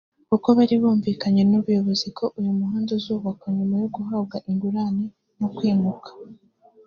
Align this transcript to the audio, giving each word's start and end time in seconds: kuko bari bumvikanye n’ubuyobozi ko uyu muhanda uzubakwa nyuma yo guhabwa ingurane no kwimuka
kuko 0.29 0.47
bari 0.57 0.75
bumvikanye 0.81 1.41
n’ubuyobozi 1.45 2.07
ko 2.17 2.25
uyu 2.39 2.51
muhanda 2.59 2.89
uzubakwa 2.97 3.47
nyuma 3.57 3.75
yo 3.81 3.87
guhabwa 3.95 4.37
ingurane 4.49 5.05
no 5.39 5.47
kwimuka 5.55 6.09